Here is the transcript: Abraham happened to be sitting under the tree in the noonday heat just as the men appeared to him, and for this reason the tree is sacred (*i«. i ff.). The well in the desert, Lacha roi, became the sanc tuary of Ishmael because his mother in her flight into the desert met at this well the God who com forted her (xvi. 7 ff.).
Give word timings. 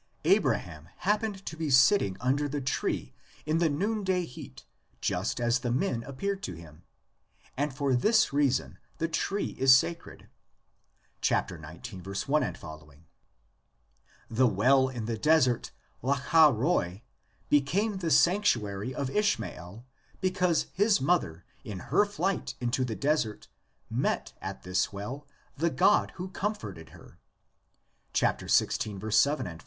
Abraham 0.25 0.89
happened 1.05 1.45
to 1.45 1.55
be 1.55 1.69
sitting 1.69 2.17
under 2.19 2.49
the 2.49 2.59
tree 2.59 3.13
in 3.45 3.59
the 3.59 3.69
noonday 3.69 4.25
heat 4.25 4.65
just 4.99 5.39
as 5.39 5.59
the 5.59 5.69
men 5.71 6.01
appeared 6.05 6.41
to 6.41 6.55
him, 6.55 6.81
and 7.55 7.71
for 7.71 7.93
this 7.95 8.33
reason 8.33 8.79
the 8.97 9.07
tree 9.07 9.55
is 9.59 9.75
sacred 9.77 10.27
(*i«. 11.21 11.35
i 11.35 11.81
ff.). 11.83 12.63
The 14.27 14.47
well 14.47 14.89
in 14.89 15.05
the 15.05 15.19
desert, 15.19 15.69
Lacha 16.01 16.51
roi, 16.51 17.03
became 17.49 17.97
the 17.97 18.09
sanc 18.09 18.45
tuary 18.45 18.93
of 18.95 19.11
Ishmael 19.11 19.85
because 20.19 20.65
his 20.73 20.99
mother 20.99 21.45
in 21.63 21.77
her 21.77 22.05
flight 22.07 22.55
into 22.59 22.83
the 22.83 22.95
desert 22.95 23.49
met 23.87 24.33
at 24.41 24.63
this 24.63 24.91
well 24.91 25.27
the 25.55 25.69
God 25.69 26.13
who 26.15 26.29
com 26.31 26.55
forted 26.55 26.89
her 26.89 27.19
(xvi. 28.15 29.11
7 29.13 29.45
ff.). 29.45 29.57